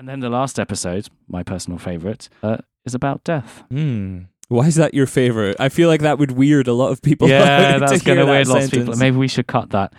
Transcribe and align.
And 0.00 0.08
then 0.08 0.20
the 0.20 0.30
last 0.30 0.58
episode, 0.58 1.08
my 1.28 1.42
personal 1.42 1.78
favorite, 1.78 2.30
uh, 2.42 2.56
is 2.86 2.94
about 2.94 3.22
death. 3.22 3.64
Hmm. 3.70 4.20
Why 4.48 4.64
is 4.64 4.76
that 4.76 4.94
your 4.94 5.06
favorite? 5.06 5.56
I 5.60 5.68
feel 5.68 5.90
like 5.90 6.00
that 6.00 6.18
would 6.18 6.30
weird 6.30 6.68
a 6.68 6.72
lot 6.72 6.90
of 6.90 7.02
people. 7.02 7.28
yeah, 7.28 7.76
that's 7.78 8.00
going 8.00 8.16
to 8.16 8.24
weird 8.24 8.46
lots 8.46 8.64
of 8.64 8.70
people. 8.70 8.96
Maybe 8.96 9.18
we 9.18 9.28
should 9.28 9.46
cut 9.46 9.68
that. 9.72 9.92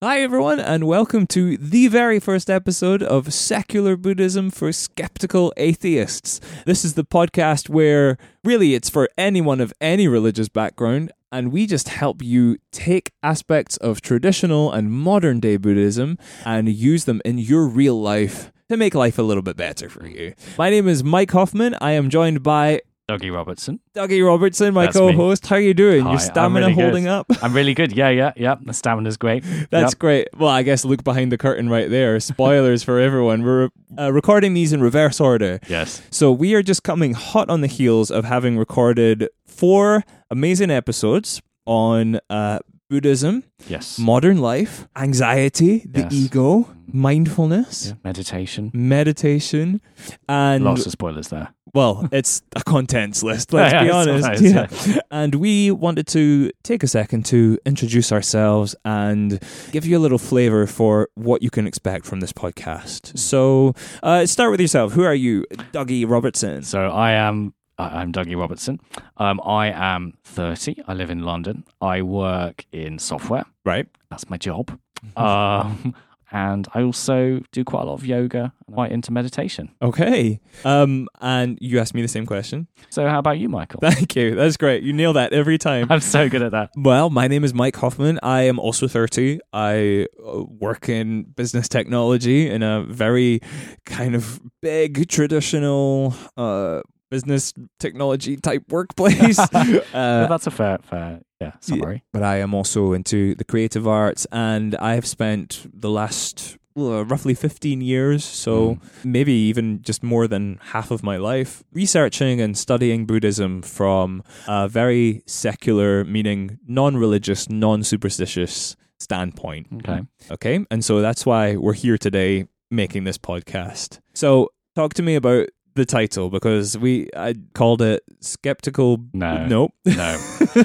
Hi, 0.00 0.20
everyone, 0.20 0.60
and 0.60 0.86
welcome 0.86 1.26
to 1.26 1.56
the 1.56 1.88
very 1.88 2.20
first 2.20 2.48
episode 2.48 3.02
of 3.02 3.34
Secular 3.34 3.96
Buddhism 3.96 4.48
for 4.48 4.70
Skeptical 4.70 5.52
Atheists. 5.56 6.40
This 6.64 6.84
is 6.84 6.94
the 6.94 7.04
podcast 7.04 7.68
where 7.68 8.16
really 8.44 8.76
it's 8.76 8.88
for 8.88 9.08
anyone 9.18 9.60
of 9.60 9.72
any 9.80 10.06
religious 10.06 10.48
background, 10.48 11.10
and 11.32 11.50
we 11.50 11.66
just 11.66 11.88
help 11.88 12.22
you 12.22 12.58
take 12.70 13.10
aspects 13.24 13.76
of 13.78 14.00
traditional 14.00 14.70
and 14.70 14.92
modern 14.92 15.40
day 15.40 15.56
Buddhism 15.56 16.16
and 16.44 16.68
use 16.68 17.04
them 17.04 17.20
in 17.24 17.38
your 17.38 17.66
real 17.66 18.00
life 18.00 18.52
to 18.68 18.76
make 18.76 18.94
life 18.94 19.18
a 19.18 19.22
little 19.22 19.42
bit 19.42 19.56
better 19.56 19.88
for 19.88 20.06
you. 20.06 20.32
My 20.56 20.70
name 20.70 20.86
is 20.86 21.02
Mike 21.02 21.32
Hoffman. 21.32 21.74
I 21.80 21.92
am 21.92 22.08
joined 22.08 22.44
by 22.44 22.82
Dougie 23.08 23.32
Robertson. 23.32 23.80
Dougie 23.94 24.22
Robertson, 24.24 24.74
my 24.74 24.84
That's 24.84 24.98
co-host. 24.98 25.46
How 25.46 25.56
are 25.56 25.60
you 25.60 25.72
doing? 25.72 26.02
Hi, 26.04 26.10
Your 26.10 26.18
stamina 26.18 26.66
really 26.66 26.74
good. 26.74 26.82
holding 26.82 27.06
up? 27.08 27.26
I'm 27.42 27.54
really 27.54 27.72
good. 27.72 27.92
Yeah, 27.96 28.10
yeah, 28.10 28.32
yeah. 28.36 28.56
The 28.60 28.74
stamina's 28.74 29.16
great. 29.16 29.42
That's 29.70 29.92
Yep. 29.92 29.98
great. 29.98 30.28
Well, 30.36 30.50
I 30.50 30.62
guess 30.62 30.84
look 30.84 31.04
behind 31.04 31.32
the 31.32 31.38
curtain 31.38 31.70
right 31.70 31.88
there. 31.88 32.20
Spoilers 32.20 32.82
for 32.82 32.98
everyone. 33.00 33.42
We're 33.44 33.70
uh, 33.98 34.12
recording 34.12 34.52
these 34.52 34.74
in 34.74 34.82
reverse 34.82 35.20
order. 35.20 35.58
Yes. 35.68 36.02
So 36.10 36.30
we 36.30 36.54
are 36.54 36.62
just 36.62 36.82
coming 36.82 37.14
hot 37.14 37.48
on 37.48 37.62
the 37.62 37.66
heels 37.66 38.10
of 38.10 38.26
having 38.26 38.58
recorded 38.58 39.28
four 39.46 40.04
amazing 40.30 40.70
episodes 40.70 41.40
on 41.64 42.20
uh, 42.28 42.58
Buddhism, 42.90 43.44
Yes. 43.68 43.98
modern 43.98 44.38
life, 44.38 44.88
anxiety, 44.96 45.84
the 45.90 46.00
Yes. 46.02 46.12
ego, 46.12 46.68
mindfulness, 46.90 47.88
Yeah. 47.88 47.92
Meditation. 48.02 48.70
meditation, 48.72 49.80
and 50.28 50.64
Lots 50.64 50.86
of 50.86 50.92
spoilers 50.92 51.28
there. 51.28 51.48
well, 51.74 52.08
it's 52.12 52.40
a 52.56 52.62
contents 52.64 53.22
list, 53.22 53.52
let's 53.52 53.74
Yeah, 53.74 53.84
be 53.84 53.90
honest. 53.98 54.40
Yeah. 54.42 54.66
And 55.10 55.34
we 55.34 55.70
wanted 55.70 56.06
to 56.08 56.50
take 56.64 56.82
a 56.82 56.86
second 56.86 57.24
to 57.26 57.58
introduce 57.66 58.10
ourselves 58.12 58.74
and 58.86 59.38
give 59.72 59.84
you 59.84 59.98
a 59.98 60.00
little 60.00 60.18
flavor 60.18 60.66
for 60.66 61.08
what 61.14 61.42
you 61.42 61.50
can 61.50 61.66
expect 61.66 62.06
from 62.06 62.20
this 62.20 62.32
podcast. 62.32 63.18
So, 63.18 63.74
uh, 64.02 64.24
start 64.26 64.50
with 64.50 64.60
yourself. 64.60 64.92
Who 64.94 65.02
are 65.02 65.14
you? 65.14 65.44
Dougie 65.72 66.08
Robertson. 66.08 66.62
So 66.62 66.88
I 66.88 67.12
am. 67.12 67.52
I- 67.78 68.00
I'm 68.00 68.12
Dougie 68.12 68.36
Robertson. 68.38 68.80
Um, 69.16 69.40
I 69.44 69.68
am 69.70 70.14
30. 70.24 70.82
I 70.86 70.94
live 70.94 71.10
in 71.10 71.22
London. 71.22 71.64
I 71.80 72.02
work 72.02 72.64
in 72.72 72.98
software. 72.98 73.44
Right. 73.64 73.86
That's 74.10 74.28
my 74.28 74.36
job. 74.36 74.78
Um, 75.16 75.94
and 76.30 76.66
I 76.74 76.82
also 76.82 77.40
do 77.52 77.64
quite 77.64 77.82
a 77.82 77.84
lot 77.86 77.94
of 77.94 78.04
yoga 78.04 78.52
and 78.66 78.74
quite 78.74 78.90
into 78.92 79.12
meditation. 79.12 79.70
Okay. 79.80 80.40
Um, 80.64 81.08
and 81.20 81.56
you 81.60 81.78
asked 81.78 81.94
me 81.94 82.02
the 82.02 82.08
same 82.08 82.26
question. 82.26 82.66
So 82.90 83.08
how 83.08 83.18
about 83.20 83.38
you, 83.38 83.48
Michael? 83.48 83.80
Thank 83.80 84.14
you. 84.16 84.34
That's 84.34 84.56
great. 84.56 84.82
You 84.82 84.92
nail 84.92 85.12
that 85.14 85.32
every 85.32 85.56
time. 85.56 85.86
I'm 85.90 86.00
so 86.00 86.28
good 86.28 86.42
at 86.42 86.50
that. 86.50 86.70
Well, 86.76 87.08
my 87.10 87.28
name 87.28 87.44
is 87.44 87.54
Mike 87.54 87.76
Hoffman. 87.76 88.18
I 88.22 88.42
am 88.42 88.58
also 88.58 88.88
30. 88.88 89.38
I 89.52 90.06
uh, 90.22 90.42
work 90.42 90.88
in 90.88 91.22
business 91.22 91.68
technology 91.68 92.50
in 92.50 92.62
a 92.62 92.82
very 92.82 93.40
kind 93.86 94.14
of 94.14 94.40
big 94.60 95.08
traditional 95.08 96.14
uh, 96.36 96.82
business 97.10 97.52
technology 97.78 98.36
type 98.36 98.64
workplace. 98.68 99.38
Well, 99.52 99.80
uh, 99.94 100.26
that's 100.26 100.46
a 100.46 100.50
fair, 100.50 100.78
fair, 100.82 101.20
yeah, 101.40 101.52
summary. 101.60 102.04
but 102.12 102.22
I 102.22 102.38
am 102.38 102.54
also 102.54 102.92
into 102.92 103.34
the 103.34 103.44
creative 103.44 103.86
arts, 103.86 104.26
and 104.30 104.76
I 104.76 104.94
have 104.94 105.06
spent 105.06 105.66
the 105.72 105.90
last 105.90 106.56
uh, 106.76 107.04
roughly 107.04 107.34
15 107.34 107.80
years, 107.80 108.24
so 108.24 108.78
maybe 109.04 109.32
even 109.32 109.82
just 109.82 110.02
more 110.02 110.28
than 110.28 110.58
half 110.62 110.90
of 110.90 111.02
my 111.02 111.16
life, 111.16 111.64
researching 111.72 112.40
and 112.40 112.56
studying 112.56 113.06
Buddhism 113.06 113.62
from 113.62 114.22
a 114.46 114.68
very 114.68 115.22
secular, 115.26 116.04
meaning 116.04 116.58
non 116.66 116.96
religious, 116.96 117.48
non 117.48 117.82
superstitious 117.82 118.76
standpoint. 119.00 119.66
Okay. 119.74 120.00
Okay. 120.30 120.66
And 120.70 120.84
so 120.84 121.00
that's 121.00 121.24
why 121.26 121.56
we're 121.56 121.72
here 121.72 121.98
today 121.98 122.46
making 122.70 123.04
this 123.04 123.18
podcast. 123.18 124.00
So 124.14 124.50
talk 124.74 124.94
to 124.94 125.02
me 125.02 125.14
about 125.14 125.48
the 125.78 125.86
title 125.86 126.28
because 126.30 126.76
we 126.76 127.08
I 127.16 127.34
called 127.54 127.80
it 127.80 128.02
skeptical 128.20 128.98
No. 129.14 129.46
nope 129.46 129.72
No, 129.86 130.18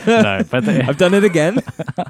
no, 0.06 0.44
but 0.52 0.66
the- 0.66 0.84
I've 0.88 0.98
done 0.98 1.14
it 1.14 1.24
again 1.24 1.60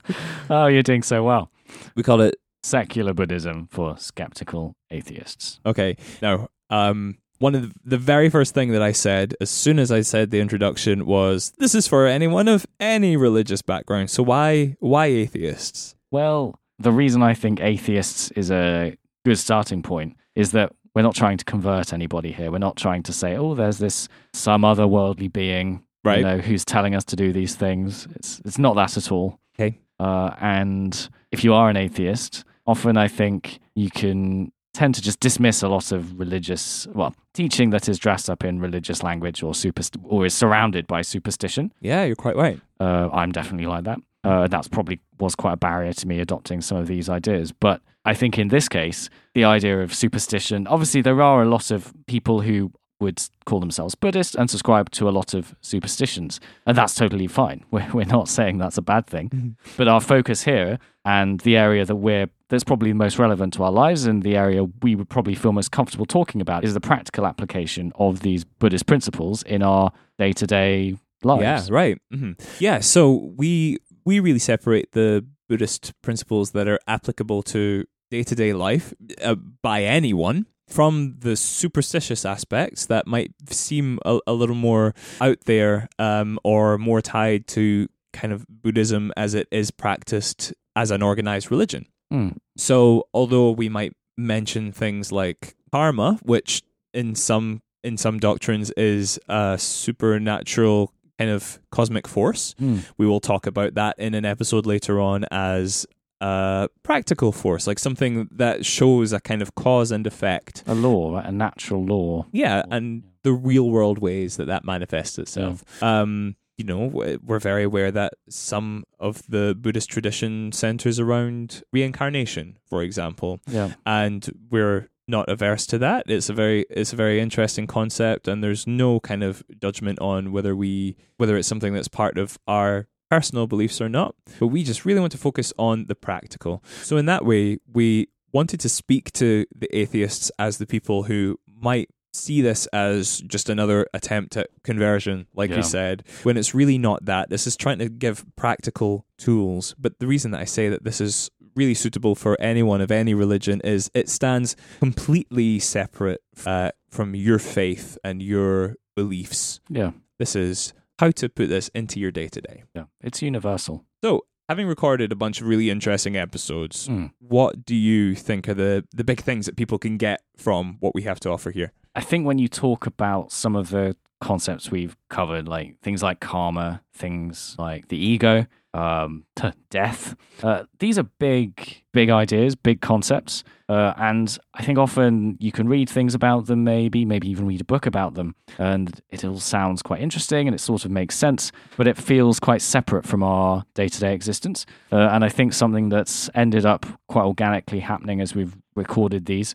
oh, 0.50 0.68
you're 0.68 0.84
doing 0.84 1.04
so 1.04 1.24
well. 1.24 1.52
we 1.96 2.04
called 2.04 2.22
it 2.22 2.36
Secular 2.64 3.14
Buddhism 3.14 3.68
for 3.70 3.98
skeptical 3.98 4.76
atheists. 4.90 5.60
Okay. 5.66 5.98
Now, 6.22 6.48
um, 6.70 7.18
one 7.40 7.56
of 7.56 7.62
the, 7.64 7.72
the 7.84 7.98
very 7.98 8.30
first 8.30 8.54
thing 8.54 8.72
that 8.72 8.82
I 8.82 8.94
said 8.94 9.36
as 9.42 9.50
soon 9.50 9.80
as 9.80 9.92
I 9.92 10.00
said 10.02 10.32
the 10.32 10.40
introduction 10.40 11.06
was, 11.06 11.52
"This 11.58 11.76
is 11.76 11.88
for 11.90 12.08
anyone 12.08 12.48
of 12.48 12.66
any 12.80 13.18
religious 13.18 13.62
background." 13.62 14.10
So 14.12 14.24
why 14.24 14.78
why 14.80 15.08
atheists? 15.08 15.96
Well, 16.10 16.58
the 16.80 16.92
reason 16.94 17.22
I 17.22 17.34
think 17.34 17.60
atheists 17.60 18.32
is 18.32 18.50
a 18.50 18.96
good 19.26 19.38
starting 19.38 19.84
point 19.84 20.16
is 20.36 20.52
that 20.52 20.72
we're 20.96 21.02
not 21.02 21.16
trying 21.16 21.38
to 21.38 21.46
convert 21.46 21.94
anybody 21.94 22.32
here. 22.32 22.52
We're 22.52 22.58
not 22.60 22.76
trying 22.78 23.04
to 23.04 23.14
say, 23.14 23.36
oh, 23.36 23.56
there's 23.56 23.78
this 23.80 24.08
some 24.34 24.62
otherworldly 24.62 25.32
being, 25.32 25.84
Right. 26.04 26.20
you 26.20 26.24
know, 26.26 26.38
who's 26.38 26.66
telling 26.66 26.96
us 26.96 27.04
to 27.06 27.16
do 27.16 27.32
these 27.34 27.56
things. 27.56 28.08
It's 28.16 28.42
it's 28.46 28.58
not 28.60 28.76
that 28.76 28.98
at 28.98 29.12
all. 29.12 29.40
Okay. 29.60 29.80
Uh, 30.00 30.32
and 30.42 31.10
if 31.32 31.44
you 31.44 31.54
are 31.54 31.70
an 31.70 31.78
atheist, 31.78 32.44
often 32.68 32.98
I 32.98 33.08
think 33.08 33.60
you 33.76 33.90
can 33.90 34.52
tend 34.74 34.96
to 34.96 35.02
just 35.02 35.20
dismiss 35.20 35.62
a 35.62 35.68
lot 35.68 35.92
of 35.92 36.20
religious, 36.20 36.88
well, 36.96 37.14
teaching 37.36 37.70
that 37.70 37.88
is 37.88 38.00
dressed 38.00 38.28
up 38.30 38.44
in 38.44 38.60
religious 38.60 39.04
language 39.04 39.44
or 39.44 39.54
superst- 39.54 40.00
or 40.04 40.26
is 40.26 40.34
surrounded 40.34 40.88
by 40.88 41.04
superstition. 41.04 41.72
Yeah, 41.80 42.04
you're 42.06 42.16
quite 42.16 42.36
right. 42.36 42.60
Uh, 42.80 43.08
I'm 43.14 43.32
definitely 43.32 43.68
like 43.68 43.84
that. 43.84 44.00
Uh, 44.24 44.48
that's 44.48 44.68
probably 44.68 45.00
was 45.20 45.36
quite 45.36 45.54
a 45.54 45.58
barrier 45.58 45.94
to 45.94 46.08
me 46.08 46.20
adopting 46.20 46.62
some 46.62 46.78
of 46.78 46.88
these 46.88 47.10
ideas. 47.10 47.52
But 47.52 47.82
I 48.06 48.14
think 48.14 48.38
in 48.38 48.48
this 48.50 48.70
case, 48.70 49.10
the 49.34 49.44
idea 49.44 49.82
of 49.82 49.94
superstition, 49.94 50.68
obviously, 50.68 51.02
there 51.02 51.22
are 51.22 51.42
a 51.42 51.46
lot 51.46 51.72
of 51.72 51.94
people 52.08 52.42
who 52.42 52.72
would 53.00 53.22
call 53.46 53.60
themselves 53.60 53.96
Buddhist 53.96 54.34
and 54.36 54.50
subscribe 54.50 54.90
to 54.92 55.10
a 55.10 55.12
lot 55.12 55.34
of 55.34 55.56
superstitions. 55.60 56.40
And 56.66 56.78
that's 56.78 56.96
totally 56.96 57.28
fine. 57.28 57.66
We're, 57.72 57.90
we're 57.94 58.06
not 58.06 58.30
saying 58.30 58.60
that's 58.60 58.78
a 58.78 58.82
bad 58.82 59.08
thing. 59.08 59.58
But 59.76 59.90
our 59.90 60.00
focus 60.00 60.44
here 60.44 60.80
and 61.04 61.42
the 61.42 61.58
area 61.58 61.86
that 61.86 61.96
we're 61.98 62.30
that's 62.50 62.64
probably 62.64 62.94
most 62.94 63.18
relevant 63.20 63.54
to 63.56 63.64
our 63.64 63.72
lives 63.72 64.06
and 64.06 64.22
the 64.24 64.38
area 64.38 64.64
we 64.84 64.96
would 64.96 65.10
probably 65.10 65.34
feel 65.36 65.52
most 65.52 65.72
comfortable 65.72 66.06
talking 66.06 66.40
about 66.40 66.64
is 66.64 66.74
the 66.76 66.80
practical 66.80 67.26
application 67.26 67.92
of 67.96 68.20
these 68.22 68.44
Buddhist 68.46 68.86
principles 68.86 69.42
in 69.44 69.64
our 69.64 69.92
day 70.20 70.32
to 70.34 70.46
day 70.48 70.96
lives. 71.24 71.70
Yeah, 71.70 71.76
right. 71.76 71.98
hmm 72.12 72.34
Yeah, 72.60 72.80
so 72.80 73.34
we 73.36 73.80
we 74.06 74.20
really 74.20 74.40
separate 74.40 74.92
the 74.92 75.26
Buddhist 75.50 75.94
principles 76.02 76.52
that 76.52 76.68
are 76.68 76.80
applicable 76.88 77.44
to 77.44 77.86
day 78.10 78.24
to 78.24 78.36
day 78.36 78.54
life 78.54 78.94
uh, 79.22 79.36
by 79.36 79.84
anyone 79.84 80.46
from 80.68 81.16
the 81.20 81.36
superstitious 81.36 82.26
aspects 82.26 82.86
that 82.86 83.06
might 83.06 83.32
seem 83.50 84.00
a, 84.06 84.20
a 84.26 84.34
little 84.34 84.56
more 84.56 84.94
out 85.22 85.42
there 85.46 85.88
um, 86.00 86.40
or 86.44 86.78
more 86.78 87.02
tied 87.02 87.48
to 87.48 87.88
kind 88.14 88.34
of 88.34 88.46
Buddhism 88.48 89.12
as 89.18 89.34
it 89.34 89.48
is 89.52 89.72
practiced 89.72 90.54
as 90.76 90.92
an 90.92 91.02
organized 91.02 91.52
religion. 91.52 91.86
Mm. 92.12 92.38
So, 92.58 93.08
although 93.14 93.52
we 93.52 93.70
might 93.70 93.94
mention 94.18 94.72
things 94.72 95.12
like 95.12 95.56
karma, 95.72 96.20
which 96.24 96.62
in 96.94 97.16
some 97.16 97.62
in 97.84 97.98
some 97.98 98.20
doctrines 98.20 98.72
is 98.72 99.20
a 99.28 99.58
supernatural 99.60 100.94
kind 101.24 101.32
of 101.36 101.60
cosmic 101.72 102.08
force, 102.08 102.56
Hmm. 102.60 102.78
we 102.98 103.06
will 103.08 103.20
talk 103.20 103.48
about 103.48 103.74
that 103.76 103.96
in 103.98 104.14
an 104.14 104.26
episode 104.26 104.66
later 104.66 105.00
on 105.00 105.26
as 105.32 105.86
a 106.22 106.70
practical 106.84 107.32
force, 107.32 107.68
like 107.68 107.80
something 107.80 108.28
that 108.32 108.66
shows 108.66 109.12
a 109.14 109.20
kind 109.20 109.42
of 109.42 109.56
cause 109.56 109.92
and 109.92 110.08
effect. 110.08 110.64
a 110.68 110.74
law, 110.76 111.16
right? 111.16 111.26
a 111.26 111.32
natural 111.32 111.84
law. 111.86 112.26
Yeah, 112.32 112.64
and 112.72 113.04
the 113.24 113.34
real 113.34 113.70
world 113.70 114.00
ways 114.00 114.38
that 114.38 114.48
that 114.48 114.64
manifests 114.66 115.18
itself. 115.18 115.64
Um, 115.82 116.36
you 116.58 116.66
know, 116.66 116.86
we're 117.24 117.40
very 117.40 117.64
aware 117.64 117.92
that 117.92 118.14
some 118.30 118.84
of 119.00 119.24
the 119.28 119.56
Buddhist 119.60 119.90
tradition 119.90 120.52
centers 120.52 121.00
around 121.00 121.64
reincarnation, 121.74 122.58
for 122.70 122.84
example, 122.84 123.40
Yeah. 123.50 123.74
and 123.86 124.30
we're 124.52 124.90
not 125.08 125.28
averse 125.30 125.66
to 125.68 125.78
that. 125.80 126.04
It's 126.08 126.30
a 126.30 126.34
very 126.34 126.66
it's 126.70 126.94
a 126.94 126.96
very 126.96 127.20
interesting 127.20 127.68
concept, 127.68 128.28
and 128.28 128.44
there's 128.44 128.66
no 128.68 129.00
kind 129.00 129.24
of 129.24 129.44
judgment 129.62 130.00
on 130.00 130.32
whether 130.32 130.56
we 130.56 130.96
whether 131.18 131.36
it's 131.38 131.48
something 131.48 131.74
that's 131.74 131.88
part 131.88 132.18
of 132.18 132.38
our 132.48 132.88
personal 133.10 133.46
beliefs 133.48 133.80
or 133.82 133.90
not. 133.90 134.16
But 134.40 134.48
we 134.48 134.64
just 134.64 134.86
really 134.86 135.00
want 135.00 135.12
to 135.12 135.18
focus 135.18 135.54
on 135.58 135.86
the 135.88 135.96
practical. 135.96 136.64
So 136.84 136.98
in 136.98 137.06
that 137.08 137.26
way, 137.26 137.58
we 137.72 138.08
wanted 138.32 138.60
to 138.62 138.70
speak 138.70 139.12
to 139.14 139.46
the 139.56 139.70
atheists 139.78 140.32
as 140.40 140.58
the 140.58 140.66
people 140.66 141.04
who 141.04 141.40
might 141.48 141.90
see 142.16 142.42
this 142.42 142.68
as 142.68 143.20
just 143.22 143.50
another 143.50 143.88
attempt 143.94 144.38
at 144.38 144.48
conversion, 144.64 145.26
like 145.36 145.50
Yeah. 145.50 145.58
you 145.58 145.64
said, 145.64 146.04
when 146.24 146.38
it's 146.38 146.54
really 146.56 146.78
not 146.78 147.06
that. 147.06 147.30
This 147.30 147.46
is 147.48 147.56
trying 147.58 147.80
to 147.80 147.90
give 147.90 148.24
practical 148.36 149.06
tools. 149.18 149.76
But 149.80 150.00
the 150.00 150.06
reason 150.08 150.32
that 150.32 150.42
I 150.42 150.46
say 150.46 150.70
that 150.70 150.84
this 150.84 151.02
is 151.02 151.30
really 151.56 151.74
suitable 151.74 152.16
for 152.16 152.40
anyone 152.42 152.82
of 152.82 152.92
any 152.92 153.14
religion 153.14 153.62
is 153.64 153.90
it 153.94 154.10
stands 154.10 154.56
completely 154.80 155.60
separate 155.60 156.22
uh, 156.46 156.72
from 156.90 157.16
your 157.16 157.40
faith 157.40 157.98
and 158.04 158.22
your 158.22 158.76
beliefs. 158.96 159.60
Yeah, 159.70 159.92
This 160.20 160.36
is 160.36 160.74
how 161.00 161.12
to 161.12 161.30
put 161.30 161.50
this 161.50 161.70
into 161.70 162.00
your 162.00 162.12
day 162.12 162.28
to 162.28 162.42
day. 162.42 162.64
yeah. 162.76 162.86
It's 163.02 163.22
universal. 163.22 163.86
So, 164.04 164.26
having 164.50 164.68
recorded 164.68 165.12
a 165.12 165.16
bunch 165.16 165.42
of 165.42 165.48
really 165.48 165.70
interesting 165.70 166.16
episodes, 166.16 166.88
Mm. 166.88 167.12
what 167.20 167.66
do 167.66 167.76
you 167.76 168.14
think 168.14 168.48
are 168.48 168.54
the, 168.54 168.86
the 168.94 169.04
big 169.04 169.22
things 169.22 169.46
that 169.48 169.56
people 169.58 169.80
can 169.80 169.98
get 169.98 170.22
from 170.38 170.78
what 170.80 170.94
we 170.94 171.02
have 171.04 171.20
to 171.22 171.30
offer 171.32 171.52
here? 171.52 171.72
I 171.96 172.02
think 172.02 172.26
when 172.26 172.38
you 172.40 172.48
talk 172.48 172.86
about 172.86 173.32
some 173.32 173.56
of 173.56 173.70
the 173.70 173.96
concepts 174.24 174.72
we've 174.72 174.96
covered, 175.10 175.48
like 175.48 175.80
things 175.82 176.02
like 176.02 176.22
karma, 176.22 176.82
things 176.94 177.56
like 177.60 177.90
the 177.90 177.98
ego, 177.98 178.48
um, 178.74 179.26
death, 179.70 180.16
uh, 180.42 180.64
these 180.80 180.98
are 180.98 181.04
big, 181.04 181.84
big 181.92 182.10
ideas, 182.10 182.56
big 182.56 182.82
concepts. 182.82 183.44
Uh, 183.70 183.94
and 183.98 184.38
I 184.54 184.64
think 184.64 184.78
often 184.78 185.38
you 185.40 185.52
can 185.52 185.68
read 185.68 185.90
things 185.90 186.16
about 186.16 186.46
them, 186.46 186.64
maybe, 186.64 187.06
maybe 187.06 187.30
even 187.30 187.46
read 187.46 187.62
a 187.62 187.66
book 187.66 187.86
about 187.86 188.14
them, 188.16 188.36
and 188.58 189.02
it 189.10 189.26
all 189.26 189.40
sounds 189.40 189.82
quite 189.82 190.02
interesting 190.02 190.48
and 190.48 190.56
it 190.56 190.60
sort 190.60 190.86
of 190.86 190.92
makes 190.92 191.16
sense, 191.16 191.52
but 191.76 191.88
it 191.88 191.98
feels 191.98 192.40
quite 192.40 192.62
separate 192.62 193.06
from 193.06 193.24
our 193.24 193.66
day 193.74 193.90
to 193.90 194.00
day 194.00 194.14
existence. 194.14 194.66
Uh, 194.92 195.10
and 195.12 195.24
I 195.24 195.30
think 195.30 195.54
something 195.54 195.90
that's 195.90 196.30
ended 196.34 196.66
up 196.66 196.86
quite 197.08 197.26
organically 197.26 197.80
happening 197.80 198.22
as 198.22 198.34
we've 198.34 198.56
recorded 198.76 199.26
these 199.26 199.54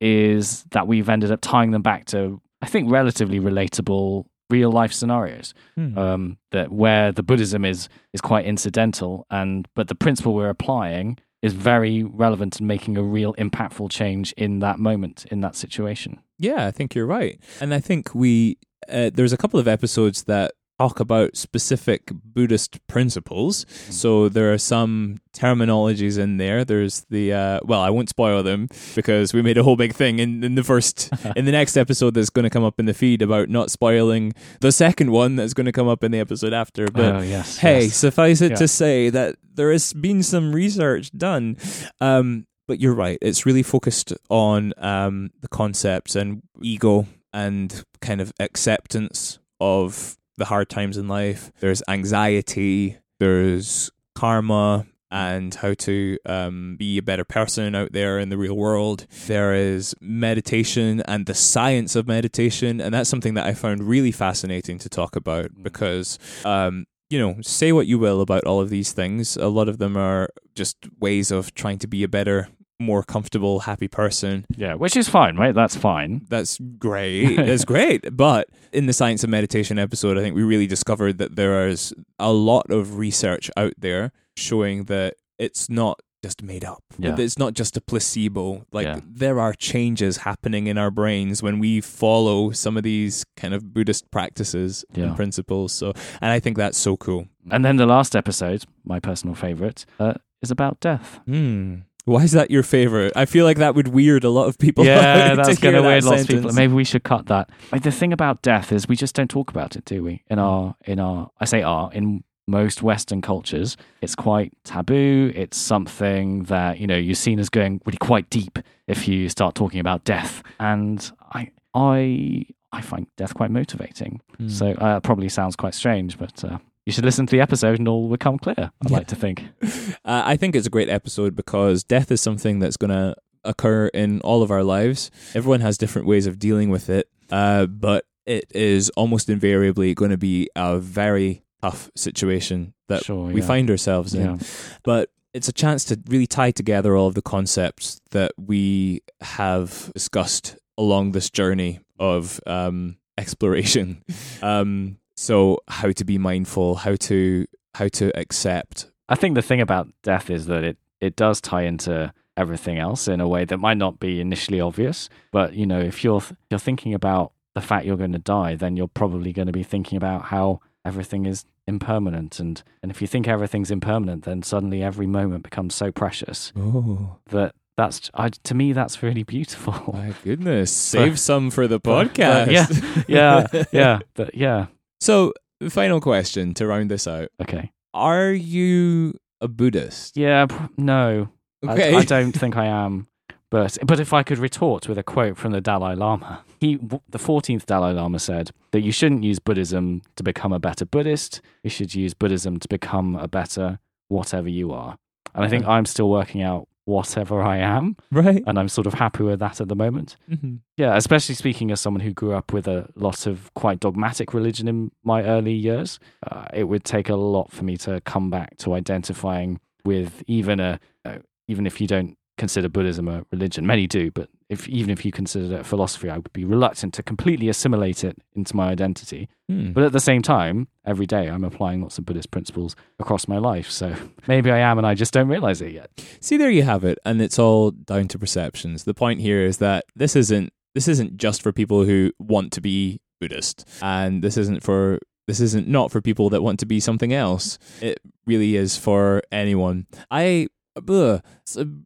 is 0.00 0.64
that 0.72 0.86
we've 0.86 1.08
ended 1.08 1.30
up 1.30 1.40
tying 1.40 1.70
them 1.70 1.82
back 1.82 2.04
to, 2.06 2.40
I 2.62 2.66
think, 2.66 2.90
relatively 2.90 3.40
relatable 3.40 4.24
real 4.50 4.70
life 4.70 4.92
scenarios. 4.92 5.54
Um, 5.98 6.38
that 6.50 6.70
where 6.70 7.10
the 7.12 7.22
Buddhism 7.22 7.64
is 7.64 7.88
is 8.12 8.20
quite 8.20 8.44
incidental, 8.44 9.26
and 9.30 9.68
but 9.74 9.88
the 9.88 9.94
principle 9.94 10.34
we're 10.34 10.48
applying 10.48 11.18
is 11.42 11.54
very 11.54 12.04
relevant 12.04 12.58
and 12.60 12.68
making 12.68 12.96
a 12.96 13.02
real 13.02 13.34
impactful 13.34 13.90
change 13.90 14.32
in 14.36 14.60
that 14.60 14.78
moment, 14.78 15.26
in 15.30 15.40
that 15.40 15.56
situation. 15.56 16.20
Yeah, 16.38 16.66
I 16.66 16.70
think 16.70 16.94
you're 16.94 17.06
right. 17.06 17.40
And 17.60 17.74
I 17.74 17.80
think 17.80 18.14
we, 18.14 18.58
uh, 18.88 19.10
there's 19.12 19.32
a 19.32 19.36
couple 19.36 19.58
of 19.58 19.66
episodes 19.66 20.24
that 20.24 20.52
talk 20.82 20.98
about 20.98 21.36
specific 21.36 22.10
Buddhist 22.12 22.84
principles. 22.88 23.64
So 23.90 24.28
there 24.28 24.52
are 24.52 24.58
some 24.58 25.18
terminologies 25.32 26.18
in 26.18 26.38
there. 26.38 26.64
There's 26.64 27.06
the, 27.08 27.32
uh, 27.32 27.60
well, 27.62 27.80
I 27.80 27.90
won't 27.90 28.08
spoil 28.08 28.42
them 28.42 28.68
because 28.96 29.32
we 29.32 29.42
made 29.42 29.56
a 29.58 29.62
whole 29.62 29.76
big 29.76 29.94
thing 29.94 30.18
in, 30.18 30.42
in 30.42 30.56
the 30.56 30.64
first, 30.64 31.08
in 31.36 31.44
the 31.44 31.52
next 31.52 31.76
episode 31.76 32.14
that's 32.14 32.30
going 32.30 32.42
to 32.42 32.50
come 32.50 32.64
up 32.64 32.80
in 32.80 32.86
the 32.86 32.94
feed 32.94 33.22
about 33.22 33.48
not 33.48 33.70
spoiling 33.70 34.32
the 34.60 34.72
second 34.72 35.12
one 35.12 35.36
that's 35.36 35.54
going 35.54 35.66
to 35.66 35.72
come 35.72 35.86
up 35.88 36.02
in 36.02 36.10
the 36.10 36.18
episode 36.18 36.52
after. 36.52 36.86
But 36.88 37.14
oh 37.16 37.20
yes, 37.20 37.58
hey, 37.58 37.82
yes. 37.84 37.96
suffice 37.96 38.40
it 38.40 38.50
Yeah. 38.52 38.56
to 38.56 38.68
say 38.68 39.08
that 39.10 39.36
there 39.54 39.70
has 39.70 39.92
been 39.92 40.22
some 40.24 40.52
research 40.52 41.12
done. 41.16 41.56
Um, 42.00 42.46
but 42.66 42.80
you're 42.80 42.94
right; 42.94 43.18
it's 43.22 43.46
really 43.46 43.62
focused 43.62 44.12
on 44.30 44.72
um, 44.78 45.30
the 45.42 45.48
concepts 45.48 46.16
and 46.16 46.42
ego 46.60 47.06
and 47.32 47.84
kind 48.00 48.20
of 48.20 48.32
acceptance 48.40 49.38
of 49.60 50.16
the 50.36 50.46
hard 50.46 50.68
times 50.68 50.96
in 50.96 51.08
life. 51.08 51.52
There's 51.60 51.82
anxiety. 51.88 52.98
There's 53.18 53.90
karma. 54.14 54.86
And 55.14 55.54
how 55.54 55.74
to 55.74 56.16
um, 56.24 56.76
be 56.78 56.96
a 56.96 57.02
better 57.02 57.24
person 57.24 57.74
out 57.74 57.92
there 57.92 58.18
in 58.18 58.30
the 58.30 58.38
real 58.38 58.56
world. 58.56 59.06
There 59.26 59.52
is 59.52 59.94
meditation 60.00 61.02
and 61.02 61.26
the 61.26 61.34
science 61.34 61.94
of 61.94 62.08
meditation. 62.08 62.80
And 62.80 62.94
that's 62.94 63.10
something 63.10 63.34
that 63.34 63.44
I 63.44 63.52
found 63.52 63.82
really 63.82 64.10
fascinating 64.10 64.78
to 64.78 64.88
talk 64.88 65.14
about 65.14 65.50
because 65.62 66.18
um, 66.46 66.86
you 67.12 67.18
know, 67.18 67.36
say 67.42 67.72
what 67.72 67.86
you 67.86 67.98
will 67.98 68.22
about 68.22 68.44
all 68.44 68.62
of 68.62 68.70
these 68.70 68.92
things. 68.92 69.36
A 69.36 69.48
lot 69.48 69.68
of 69.68 69.76
them 69.76 69.98
are 69.98 70.30
just 70.54 70.78
ways 70.98 71.30
of 71.30 71.52
trying 71.54 71.78
to 71.80 71.86
be 71.86 72.02
a 72.02 72.08
better, 72.08 72.48
more 72.82 73.02
comfortable, 73.02 73.60
happy 73.60 73.88
person. 73.88 74.44
yeah, 74.56 74.74
which 74.74 74.96
is 74.96 75.08
fine, 75.08 75.36
right? 75.36 75.54
That's 75.54 75.76
fine. 75.76 76.26
That's 76.28 76.58
great. 76.78 77.36
That's 77.48 77.64
great. 77.64 78.14
But 78.16 78.48
in 78.72 78.86
the 78.86 78.92
Science 78.92 79.24
of 79.24 79.30
Meditation 79.30 79.78
episode, 79.78 80.18
I 80.18 80.20
think 80.20 80.34
we 80.36 80.42
really 80.42 80.66
discovered 80.66 81.18
that 81.18 81.36
there 81.36 81.68
is 81.68 81.94
a 82.18 82.32
lot 82.32 82.70
of 82.70 82.98
research 82.98 83.50
out 83.56 83.72
there 83.78 84.12
showing 84.36 84.84
that 84.84 85.14
it's 85.38 85.68
not 85.70 85.98
just 86.22 86.40
made 86.40 86.64
up. 86.64 86.84
Yeah. 86.98 87.16
It's 87.18 87.36
not 87.36 87.54
just 87.54 87.76
a 87.76 87.80
placebo. 87.80 88.64
Like 88.70 88.86
Yeah. 88.86 89.00
there 89.04 89.40
are 89.40 89.52
changes 89.54 90.18
happening 90.18 90.68
in 90.68 90.78
our 90.78 90.90
brains 90.90 91.42
when 91.42 91.58
we 91.58 91.80
follow 91.80 92.52
some 92.52 92.76
of 92.76 92.84
these 92.84 93.24
kind 93.36 93.52
of 93.54 93.74
Buddhist 93.74 94.08
practices 94.12 94.84
Yeah. 94.94 95.06
and 95.06 95.16
principles. 95.16 95.72
So, 95.72 95.92
and 96.20 96.30
I 96.30 96.38
think 96.38 96.56
that's 96.56 96.78
so 96.78 96.96
cool. 96.96 97.26
And 97.50 97.64
then 97.64 97.74
the 97.76 97.86
last 97.86 98.14
episode, 98.14 98.64
my 98.84 99.00
personal 99.00 99.34
favorite, 99.34 99.84
uh, 99.98 100.14
is 100.42 100.52
about 100.52 100.78
death. 100.78 101.18
Hmm. 101.26 101.78
Why 102.04 102.24
is 102.24 102.32
that 102.32 102.50
your 102.50 102.62
favorite? 102.62 103.12
I 103.14 103.26
feel 103.26 103.44
like 103.44 103.58
that 103.58 103.74
would 103.74 103.88
weird 103.88 104.24
a 104.24 104.30
lot 104.30 104.48
of 104.48 104.58
people. 104.58 104.84
Yeah, 104.92 105.34
that's 105.34 105.58
going 105.58 105.74
to 105.74 105.82
that 105.82 105.86
weird 105.86 106.04
lots 106.04 106.22
of 106.22 106.28
people. 106.28 106.52
Maybe 106.52 106.72
we 106.72 106.84
should 106.84 107.04
cut 107.04 107.26
that. 107.26 107.50
Like, 107.70 107.82
the 107.82 107.92
thing 107.92 108.12
about 108.12 108.42
death 108.42 108.72
is 108.72 108.88
we 108.88 108.96
just 108.96 109.14
don't 109.14 109.30
talk 109.30 109.50
about 109.50 109.76
it, 109.76 109.84
do 109.84 110.02
we? 110.02 110.24
In 110.28 110.38
our, 110.38 110.74
in 110.84 110.98
our, 110.98 111.30
I 111.40 111.44
say 111.44 111.62
our, 111.62 111.92
in 111.92 112.24
most 112.46 112.82
Western 112.82 113.22
cultures, 113.22 113.76
it's 114.00 114.14
quite 114.14 114.52
taboo. 114.64 115.32
It's 115.34 115.56
something 115.56 116.44
that 116.44 116.78
you 116.78 116.86
know 116.86 116.96
you're 116.96 117.14
seen 117.14 117.38
as 117.38 117.48
going 117.48 117.80
really 117.86 117.98
quite 117.98 118.28
deep 118.30 118.58
if 118.86 119.06
you 119.06 119.28
start 119.28 119.54
talking 119.54 119.80
about 119.80 120.04
death. 120.04 120.42
And 120.58 121.10
I, 121.32 121.50
I, 121.74 122.46
I 122.72 122.80
find 122.80 123.06
death 123.16 123.34
quite 123.34 123.50
motivating. 123.50 124.20
Hmm. 124.38 124.48
So 124.48 124.72
uh, 124.72 125.00
probably 125.00 125.28
sounds 125.28 125.56
quite 125.56 125.74
strange, 125.74 126.18
but 126.18 126.44
uh, 126.44 126.58
you 126.86 126.92
should 126.92 127.04
listen 127.04 127.26
to 127.26 127.30
the 127.36 127.40
episode 127.40 127.78
and 127.78 127.86
all 127.88 128.02
will 128.02 128.10
become 128.16 128.38
clear. 128.38 128.56
I'd 128.58 128.90
Yeah. 128.90 128.96
like 128.98 129.06
to 129.08 129.16
think. 129.16 129.44
Uh, 130.04 130.20
I 130.24 130.36
think 130.36 130.56
it's 130.56 130.66
a 130.66 130.70
great 130.70 130.88
episode 130.88 131.36
because 131.36 131.84
death 131.84 132.10
is 132.10 132.20
something 132.20 132.58
that's 132.58 132.76
going 132.76 132.90
to 132.90 133.14
occur 133.44 133.86
in 133.88 134.20
all 134.22 134.42
of 134.42 134.50
our 134.50 134.64
lives. 134.64 135.12
Everyone 135.32 135.60
has 135.60 135.78
different 135.78 136.08
ways 136.08 136.26
of 136.26 136.40
dealing 136.40 136.70
with 136.70 136.90
it, 136.90 137.08
uh, 137.30 137.66
but 137.66 138.04
it 138.26 138.46
is 138.52 138.90
almost 138.96 139.28
invariably 139.28 139.94
going 139.94 140.10
to 140.10 140.16
be 140.16 140.48
a 140.56 140.78
very 140.78 141.44
tough 141.62 141.88
situation 141.94 142.74
that 142.88 143.04
Sure, 143.04 143.26
we 143.28 143.40
yeah. 143.40 143.46
find 143.46 143.70
ourselves 143.70 144.12
in. 144.12 144.24
Yeah. 144.24 144.36
But 144.82 145.10
it's 145.32 145.46
a 145.48 145.52
chance 145.52 145.84
to 145.86 146.00
really 146.08 146.26
tie 146.26 146.50
together 146.50 146.96
all 146.96 147.06
of 147.06 147.14
the 147.14 147.22
concepts 147.22 148.00
that 148.10 148.32
we 148.36 149.02
have 149.20 149.92
discussed 149.94 150.56
along 150.76 151.12
this 151.12 151.30
journey 151.30 151.78
of 152.00 152.40
um, 152.46 152.96
exploration. 153.16 154.02
Um, 154.42 154.98
so 155.22 155.58
how 155.68 155.90
to 155.92 156.04
be 156.04 156.18
mindful, 156.18 156.74
how 156.76 156.96
to 156.96 157.46
how 157.74 157.88
to 157.88 158.16
accept. 158.18 158.90
I 159.08 159.14
think 159.14 159.34
the 159.34 159.42
thing 159.42 159.60
about 159.60 159.88
death 160.02 160.30
is 160.30 160.46
that 160.46 160.64
it, 160.64 160.76
it 161.00 161.16
does 161.16 161.40
tie 161.40 161.62
into 161.62 162.12
everything 162.36 162.78
else 162.78 163.08
in 163.08 163.20
a 163.20 163.28
way 163.28 163.44
that 163.44 163.58
might 163.58 163.76
not 163.76 164.00
be 164.00 164.20
initially 164.20 164.60
obvious. 164.60 165.08
But 165.30 165.54
you 165.54 165.66
know, 165.66 165.80
if 165.80 166.02
you're 166.04 166.22
you're 166.50 166.58
thinking 166.68 166.94
about 166.94 167.32
the 167.54 167.60
fact 167.60 167.84
you're 167.86 167.96
going 168.04 168.12
to 168.12 168.18
die, 168.18 168.54
then 168.56 168.76
you're 168.76 168.88
probably 168.88 169.32
going 169.32 169.46
to 169.46 169.52
be 169.52 169.62
thinking 169.62 169.96
about 169.96 170.22
how 170.26 170.60
everything 170.84 171.26
is 171.26 171.44
impermanent. 171.66 172.40
And 172.40 172.62
and 172.82 172.90
if 172.90 173.00
you 173.00 173.06
think 173.06 173.28
everything's 173.28 173.70
impermanent, 173.70 174.24
then 174.24 174.42
suddenly 174.42 174.82
every 174.82 175.06
moment 175.06 175.44
becomes 175.44 175.74
so 175.74 175.92
precious 175.92 176.52
Oh 176.56 177.16
that 177.30 177.54
that's 177.76 178.10
I, 178.14 178.28
to 178.28 178.54
me 178.54 178.72
that's 178.72 179.02
really 179.02 179.22
beautiful. 179.22 179.74
my 179.92 180.14
goodness! 180.24 180.72
Save 180.96 181.18
some 181.18 181.50
for 181.50 181.66
the 181.68 181.78
But- 181.82 182.14
podcast. 182.14 182.46
but 182.96 183.08
yeah, 183.08 183.46
yeah, 183.52 183.64
yeah, 183.72 183.98
but 184.14 184.34
yeah. 184.34 184.66
So, 185.02 185.32
final 185.68 186.00
question 186.00 186.54
to 186.54 186.66
round 186.66 186.90
this 186.90 187.06
out: 187.08 187.28
Okay. 187.40 187.72
Are 187.92 188.30
you 188.30 189.18
a 189.40 189.48
Buddhist? 189.48 190.16
Yeah. 190.16 190.46
No. 190.76 191.28
I- 191.66 191.72
Okay. 191.72 191.94
I, 191.94 192.04
don't 192.04 192.32
think 192.32 192.56
I 192.56 192.66
am. 192.66 193.06
But 193.50 193.78
but 193.86 194.00
if 194.00 194.12
I 194.12 194.22
could 194.22 194.38
retort 194.38 194.88
with 194.88 194.98
a 194.98 195.02
quote 195.02 195.36
from 195.36 195.52
the 195.52 195.60
Dalai 195.60 195.94
Lama, 195.94 196.44
he 196.60 196.78
the 197.08 197.18
fourteenth 197.18 197.66
Dalai 197.66 197.92
Lama 197.92 198.18
said 198.18 198.50
that 198.70 198.80
you 198.80 198.90
shouldn't 198.92 199.22
use 199.24 199.38
Buddhism 199.38 200.02
to 200.16 200.22
become 200.22 200.52
a 200.52 200.58
better 200.58 200.84
Buddhist. 200.86 201.40
You 201.62 201.70
should 201.70 201.94
use 201.94 202.14
Buddhism 202.14 202.58
to 202.60 202.68
become 202.68 203.14
a 203.16 203.28
better 203.28 203.78
whatever 204.08 204.48
you 204.48 204.72
are. 204.72 204.96
And 205.34 205.44
I 205.44 205.48
think 205.48 205.66
I'm 205.66 205.84
still 205.86 206.08
working 206.10 206.42
out 206.42 206.66
whatever 206.84 207.40
I 207.42 207.58
am, 207.58 207.96
right. 208.10 208.42
and 208.46 208.58
I'm 208.58 208.68
sort 208.68 208.86
of 208.86 208.94
happy 208.94 209.22
with 209.22 209.38
that 209.40 209.60
at 209.60 209.68
the 209.68 209.76
moment. 209.76 210.16
Mhm. 210.30 210.58
Yeah, 210.76 210.96
especially 210.96 211.34
speaking 211.36 211.70
as 211.70 211.80
someone 211.80 212.00
who 212.00 212.12
grew 212.12 212.32
up 212.32 212.52
with 212.52 212.66
a 212.66 212.88
lot 212.96 213.26
of 213.26 213.52
quite 213.54 213.80
dogmatic 213.80 214.34
religion 214.34 214.66
in 214.68 214.90
my 215.04 215.22
early 215.22 215.52
years, 215.52 215.98
uh, 216.30 216.46
it 216.52 216.64
would 216.64 216.84
take 216.84 217.08
a 217.08 217.16
lot 217.16 217.52
for 217.52 217.64
me 217.64 217.76
to 217.78 218.00
come 218.02 218.30
back 218.30 218.56
to 218.58 218.74
identifying 218.74 219.60
with 219.84 220.22
even 220.26 220.58
a, 220.60 220.80
uh, 221.04 221.18
even 221.48 221.66
if 221.66 221.80
you 221.80 221.86
don't 221.86 222.16
consider 222.42 222.68
Buddhism 222.68 223.06
a 223.06 223.24
religion, 223.30 223.64
many 223.64 223.86
do, 223.86 224.10
but 224.10 224.28
if 224.48 224.68
even 224.68 224.90
if 224.90 225.04
you 225.04 225.12
consider 225.12 225.54
it 225.54 225.60
a 225.60 225.62
philosophy, 225.62 226.10
I 226.10 226.16
would 226.16 226.32
be 226.32 226.44
reluctant 226.44 226.92
to 226.94 227.02
completely 227.04 227.48
assimilate 227.48 228.02
it 228.02 228.18
into 228.34 228.56
my 228.56 228.68
identity. 228.68 229.28
Hmm. 229.48 229.70
But 229.70 229.84
at 229.84 229.92
the 229.92 230.00
same 230.00 230.22
time, 230.22 230.66
every 230.84 231.06
day 231.06 231.28
I'm 231.28 231.44
applying 231.44 231.82
lots 231.82 231.98
of 231.98 232.04
Buddhist 232.04 232.32
principles 232.32 232.74
across 232.98 233.28
my 233.28 233.38
life, 233.38 233.70
so 233.70 233.94
maybe 234.26 234.50
I 234.50 234.58
am, 234.58 234.76
and 234.76 234.84
I 234.84 234.94
just 234.94 235.12
don't 235.12 235.28
realize 235.28 235.62
it 235.62 235.70
yet. 235.70 235.88
See, 236.18 236.36
there 236.36 236.50
you 236.50 236.64
have 236.64 236.82
it, 236.82 236.98
and 237.04 237.22
it's 237.22 237.38
all 237.38 237.70
down 237.70 238.08
to 238.08 238.18
perceptions. 238.18 238.82
The 238.82 238.92
point 238.92 239.20
here 239.20 239.44
is 239.46 239.58
that 239.58 239.84
this 239.94 240.16
isn't 240.16 240.52
this 240.74 240.88
isn't 240.88 241.18
just 241.18 241.42
for 241.42 241.52
people 241.52 241.84
who 241.84 242.10
want 242.18 242.52
to 242.54 242.60
be 242.60 243.00
Buddhist, 243.20 243.68
and 243.80 244.20
this 244.20 244.36
isn't 244.36 244.64
for 244.64 244.98
this 245.28 245.38
isn't 245.38 245.68
not 245.68 245.92
for 245.92 246.00
people 246.00 246.28
that 246.30 246.42
want 246.42 246.58
to 246.58 246.66
be 246.66 246.80
something 246.80 247.12
else. 247.12 247.58
It 247.80 248.00
really 248.26 248.56
is 248.56 248.76
for 248.76 249.22
anyone. 249.30 249.86
I 250.10 250.48
ugh, 250.76 251.20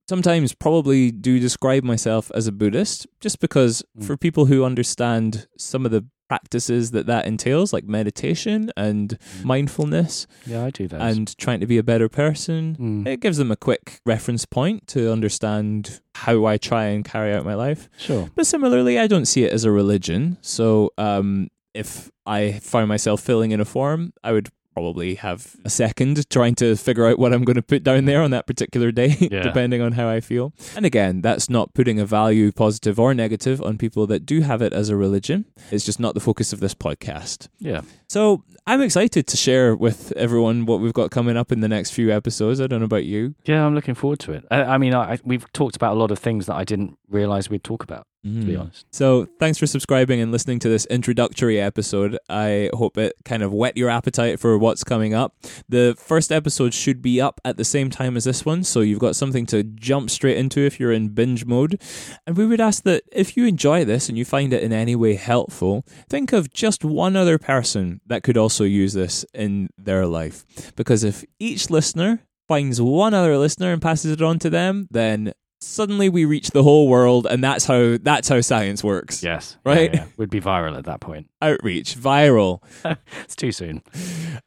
sometimes 0.08 0.54
probably 0.54 1.10
do 1.10 1.38
describe 1.38 1.84
myself 1.84 2.30
as 2.34 2.46
a 2.46 2.52
Buddhist 2.52 3.06
just 3.20 3.40
because 3.40 3.82
Mm. 3.98 4.04
for 4.04 4.16
people 4.16 4.46
who 4.46 4.64
understand 4.64 5.46
some 5.58 5.84
of 5.84 5.90
the 5.92 6.04
practices 6.28 6.90
that 6.90 7.06
that 7.06 7.24
entails, 7.24 7.72
like 7.72 7.84
meditation 7.86 8.70
and 8.76 9.16
mindfulness 9.44 10.26
Yeah, 10.44 10.64
I 10.64 10.70
do 10.70 10.88
those. 10.88 11.00
and 11.00 11.36
trying 11.38 11.60
to 11.60 11.66
be 11.66 11.78
a 11.78 11.84
better 11.84 12.08
person, 12.08 12.76
Mm, 12.80 13.06
it 13.06 13.20
gives 13.20 13.36
them 13.38 13.50
a 13.52 13.56
quick 13.56 14.00
reference 14.04 14.44
point 14.44 14.86
to 14.88 15.12
understand 15.12 16.00
how 16.16 16.44
I 16.44 16.56
try 16.56 16.86
and 16.86 17.04
carry 17.04 17.32
out 17.32 17.44
my 17.44 17.54
life. 17.54 17.88
sure. 17.96 18.28
But 18.34 18.46
similarly, 18.46 18.98
I 18.98 19.06
don't 19.06 19.26
see 19.26 19.44
it 19.44 19.52
as 19.52 19.64
a 19.64 19.70
religion. 19.70 20.38
So 20.40 20.90
um, 20.98 21.48
if 21.74 22.10
I 22.26 22.52
found 22.60 22.88
myself 22.88 23.20
filling 23.20 23.52
in 23.52 23.60
a 23.60 23.64
form, 23.64 24.12
I 24.24 24.32
would 24.32 24.48
probably 24.80 25.14
have 25.14 25.56
a 25.64 25.70
second 25.70 26.28
trying 26.28 26.54
to 26.54 26.76
figure 26.76 27.06
out 27.06 27.18
what 27.18 27.32
I'm 27.32 27.44
going 27.44 27.56
to 27.56 27.62
put 27.62 27.82
down 27.82 28.04
there 28.04 28.20
on 28.20 28.30
that 28.32 28.46
particular 28.46 28.92
day, 28.92 29.16
Yeah. 29.32 29.40
depending 29.40 29.80
on 29.80 29.92
how 29.92 30.06
I 30.06 30.20
feel. 30.20 30.52
And 30.76 30.84
again, 30.84 31.22
that's 31.22 31.48
not 31.48 31.72
putting 31.72 31.98
a 31.98 32.04
value, 32.04 32.52
positive 32.52 33.00
or 33.00 33.14
negative, 33.14 33.62
on 33.62 33.78
people 33.78 34.06
that 34.08 34.26
do 34.26 34.42
have 34.42 34.60
it 34.60 34.74
as 34.74 34.90
a 34.90 34.96
religion. 34.96 35.46
It's 35.70 35.86
just 35.86 35.98
not 35.98 36.12
the 36.12 36.20
focus 36.20 36.52
of 36.52 36.60
this 36.60 36.74
podcast. 36.74 37.48
Yeah. 37.58 37.80
So 38.10 38.44
I'm 38.66 38.82
excited 38.82 39.26
to 39.28 39.36
share 39.38 39.74
with 39.74 40.12
everyone 40.12 40.66
what 40.66 40.80
we've 40.80 40.92
got 40.92 41.10
coming 41.10 41.38
up 41.38 41.50
in 41.52 41.60
the 41.60 41.68
next 41.68 41.92
few 41.92 42.10
episodes. 42.12 42.60
I 42.60 42.66
don't 42.66 42.80
know 42.80 42.84
about 42.84 43.06
you. 43.06 43.34
Yeah, 43.46 43.64
I'm 43.64 43.74
looking 43.74 43.94
forward 43.94 44.18
to 44.20 44.32
it. 44.32 44.44
I, 44.50 44.62
I 44.62 44.78
mean, 44.78 44.92
I, 44.92 45.14
I- 45.14 45.18
we've 45.24 45.50
talked 45.54 45.74
about 45.76 45.94
a 45.94 45.98
lot 45.98 46.10
of 46.10 46.18
things 46.18 46.44
that 46.46 46.54
I 46.56 46.64
didn't 46.64 46.98
realize 47.08 47.48
we'd 47.48 47.64
talk 47.64 47.82
about, 47.82 48.06
to 48.34 48.40
Mm. 48.40 48.46
be 48.46 48.56
honest. 48.56 48.86
So, 48.92 49.26
thanks 49.38 49.58
for 49.58 49.66
subscribing 49.66 50.20
and 50.20 50.32
listening 50.32 50.58
to 50.60 50.68
this 50.68 50.84
introductory 50.86 51.60
episode. 51.60 52.18
I 52.28 52.70
hope 52.74 52.98
it 52.98 53.14
kind 53.24 53.42
of 53.42 53.52
whet 53.52 53.76
your 53.76 53.88
appetite 53.88 54.38
for 54.40 54.58
what's 54.58 54.84
coming 54.84 55.14
up. 55.14 55.34
The 55.68 55.94
first 55.98 56.32
episode 56.32 56.74
should 56.74 57.00
be 57.02 57.20
up 57.20 57.40
at 57.44 57.56
the 57.56 57.64
same 57.64 57.90
time 57.90 58.16
as 58.16 58.24
this 58.24 58.44
one, 58.44 58.64
so 58.64 58.80
you've 58.80 58.98
got 58.98 59.16
something 59.16 59.46
to 59.46 59.62
jump 59.62 60.10
straight 60.10 60.36
into 60.36 60.60
if 60.60 60.78
you're 60.80 60.92
in 60.92 61.08
binge 61.10 61.46
mode. 61.46 61.80
And 62.26 62.36
we 62.36 62.46
would 62.46 62.60
ask 62.60 62.82
that 62.84 63.02
if 63.12 63.36
you 63.36 63.46
enjoy 63.46 63.84
this 63.84 64.08
and 64.08 64.18
you 64.18 64.24
find 64.24 64.52
it 64.52 64.62
in 64.62 64.72
any 64.72 64.96
way 64.96 65.14
helpful, 65.14 65.84
think 66.08 66.32
of 66.32 66.52
just 66.52 66.84
one 66.84 67.16
other 67.16 67.38
person 67.38 68.00
that 68.06 68.22
could 68.22 68.36
also 68.36 68.64
use 68.64 68.92
this 68.92 69.24
in 69.34 69.68
their 69.78 70.06
life. 70.06 70.44
Because 70.76 71.04
if 71.04 71.24
each 71.38 71.70
listener 71.70 72.20
finds 72.48 72.80
one 72.80 73.12
other 73.14 73.36
listener 73.38 73.72
and 73.72 73.82
passes 73.82 74.12
it 74.12 74.22
on 74.22 74.38
to 74.38 74.48
them, 74.50 74.86
then 74.90 75.32
suddenly 75.66 76.08
we 76.08 76.24
reach 76.24 76.50
the 76.50 76.62
whole 76.62 76.88
world 76.88 77.26
and 77.26 77.42
that's 77.42 77.64
how 77.64 77.96
that's 78.02 78.28
how 78.28 78.40
science 78.40 78.82
works 78.84 79.22
Yes. 79.22 79.56
Right? 79.64 79.92
Yeah, 79.92 80.00
yeah. 80.00 80.06
We'd 80.16 80.30
be 80.30 80.40
viral 80.40 80.76
at 80.78 80.84
that 80.84 81.00
point. 81.00 81.28
outreach 81.42 81.94
viral 81.96 82.62
It's 83.24 83.36
too 83.36 83.52
soon. 83.52 83.82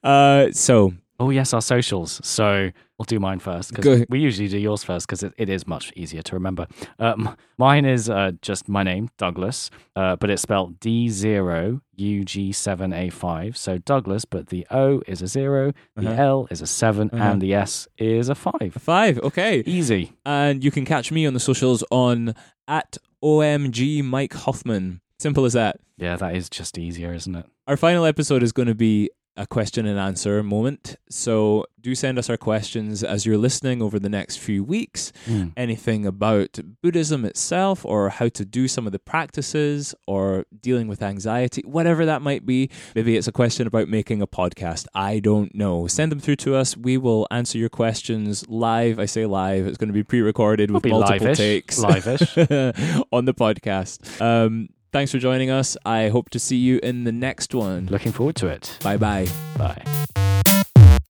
uh 0.04 0.52
so 0.52 0.94
Oh, 1.22 1.32
yes, 1.32 1.54
our 1.54 1.62
socials. 1.62 2.22
So 2.24 2.72
I'll 3.00 3.04
do 3.06 3.20
mine 3.20 3.40
first 3.40 3.74
because 3.76 4.06
we 4.10 4.20
usually 4.20 4.48
do 4.48 4.58
yours 4.58 4.84
first 4.84 5.06
because 5.08 5.22
it, 5.24 5.34
it 5.38 5.50
is 5.50 5.68
much 5.68 5.92
easier 5.96 6.22
to 6.22 6.34
remember. 6.36 6.68
Um, 6.98 7.36
mine 7.58 7.84
is 7.86 8.10
uh, 8.10 8.32
just 8.42 8.70
my 8.70 8.84
name, 8.84 9.10
Douglas, 9.18 9.70
uh, 9.98 10.16
but 10.16 10.30
it's 10.30 10.42
spelled 10.42 10.80
D0UG7A5. 10.80 13.58
So 13.58 13.78
Douglas, 13.80 14.24
but 14.26 14.48
the 14.48 14.66
O 14.72 15.02
is 15.08 15.22
a 15.22 15.28
0, 15.28 15.74
the 15.96 16.12
Uh-huh. 16.12 16.22
L 16.22 16.48
is 16.52 16.62
a 16.62 16.68
7, 16.68 17.10
Uh-huh. 17.12 17.24
and 17.24 17.42
the 17.42 17.54
S 17.54 17.88
is 17.98 18.30
a 18.30 18.36
5. 18.36 18.74
five 18.80 19.20
okay 19.20 19.62
Easy. 19.66 20.14
and 20.26 20.64
you 20.64 20.72
can 20.72 20.86
catch 20.86 21.12
me 21.12 21.26
on 21.26 21.34
the 21.34 21.40
socials 21.40 21.84
on 21.92 22.34
at 22.68 22.98
omg 23.24 24.04
mike 24.04 24.34
hoffman 24.34 25.02
simple 25.20 25.46
as 25.46 25.54
that 25.54 25.78
Yeah, 25.98 26.16
that 26.18 26.36
is 26.36 26.50
just 26.50 26.78
easier, 26.78 27.14
isn't 27.14 27.36
it? 27.36 27.46
our 27.68 27.78
final 27.78 28.06
episode 28.06 28.44
is 28.44 28.52
going 28.52 28.68
to 28.70 28.76
be 28.76 29.10
a 29.40 29.48
question 29.48 29.86
and 29.86 29.98
answer 29.98 30.44
moment 30.44 30.96
so 31.10 31.66
do 31.82 31.96
send 31.96 32.20
us 32.20 32.30
our 32.30 32.36
questions 32.38 33.04
as 33.04 33.26
you're 33.26 33.38
listening 33.38 33.82
over 33.82 33.98
the 33.98 34.10
next 34.10 34.36
few 34.38 34.62
weeks 34.64 35.14
Mm. 35.28 35.54
anything 35.56 36.06
about 36.06 36.60
Buddhism 36.84 37.24
itself 37.26 37.86
or 37.86 38.10
how 38.10 38.28
to 38.30 38.44
do 38.46 38.68
some 38.68 38.86
of 38.86 38.92
the 38.92 39.00
practices 39.00 39.96
or 40.08 40.46
dealing 40.62 40.88
with 40.88 41.02
anxiety, 41.02 41.62
whatever 41.66 42.06
that 42.06 42.22
might 42.22 42.46
be. 42.46 42.70
Maybe 42.96 43.16
it's 43.18 43.28
a 43.28 43.32
question 43.32 43.66
about 43.68 43.88
making 43.88 44.22
a 44.22 44.28
podcast. 44.28 44.88
I 44.94 45.20
don't 45.20 45.54
know. 45.56 45.88
Send 45.88 46.12
them 46.12 46.20
through 46.20 46.38
to 46.38 46.56
us. 46.56 46.76
We 46.76 46.98
will 46.98 47.28
answer 47.32 47.58
your 47.58 47.70
questions 47.70 48.44
live. 48.50 49.00
I 49.00 49.06
say 49.06 49.26
live, 49.26 49.68
it's 49.68 49.78
going 49.78 49.88
to 49.90 49.94
be 49.94 50.04
pre 50.04 50.22
recorded 50.22 50.72
with 50.72 50.86
multiple 50.86 51.00
live-ish, 51.00 51.38
takes 51.38 51.80
live-ish. 51.80 52.38
on 53.12 53.26
the 53.26 53.34
podcast. 53.34 54.20
Um, 54.22 54.70
thanks 54.92 55.12
for 55.12 55.20
joining 55.20 55.50
us. 55.50 55.78
I 55.86 56.10
hope 56.10 56.30
to 56.32 56.40
see 56.40 56.58
you 56.58 56.80
in 56.82 57.04
the 57.04 57.12
next 57.12 57.54
one. 57.54 57.88
Looking 57.88 58.12
forward 58.12 58.36
to 58.38 58.48
it. 58.48 58.78
Bye 58.82 58.98
bye. 58.98 59.28
Bye. 59.58 60.19